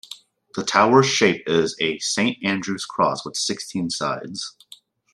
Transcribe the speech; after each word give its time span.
The 0.55 0.63
tower's 0.63 1.05
shape 1.05 1.43
is 1.45 1.77
a 1.79 1.99
Saint 1.99 2.39
Andrew's 2.43 2.85
Cross 2.85 3.23
with 3.23 3.35
sixteen 3.35 3.91
sides. 3.91 4.57